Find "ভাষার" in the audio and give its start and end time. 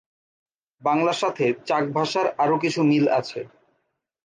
1.93-2.27